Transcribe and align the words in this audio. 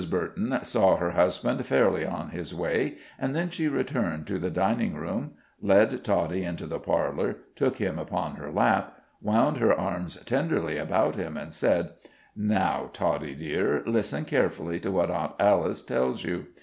Burton 0.09 0.57
saw 0.63 0.95
her 0.97 1.11
husband 1.11 1.63
fairly 1.63 2.07
on 2.07 2.29
his 2.31 2.55
way, 2.55 2.95
and 3.19 3.35
then 3.35 3.51
she 3.51 3.67
returned 3.67 4.25
to 4.25 4.39
the 4.39 4.49
dining 4.49 4.95
room, 4.95 5.33
led 5.61 6.03
Toddie 6.03 6.43
into 6.43 6.65
the 6.65 6.79
parlor, 6.79 7.35
took 7.53 7.77
him 7.77 7.99
upon 7.99 8.37
her 8.37 8.49
lap, 8.51 8.97
wound 9.21 9.57
her 9.57 9.71
arms 9.79 10.17
tenderly 10.25 10.79
about 10.79 11.17
him, 11.17 11.37
and 11.37 11.53
said: 11.53 11.91
"Now, 12.35 12.89
Toddie, 12.93 13.35
dear, 13.35 13.83
listen 13.85 14.25
carefully 14.25 14.79
to 14.79 14.89
what 14.91 15.11
Aunt 15.11 15.33
Alice 15.39 15.83
tells 15.83 16.23
you. 16.23 16.47